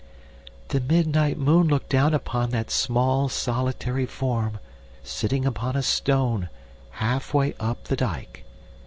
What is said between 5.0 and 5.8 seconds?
sitting upon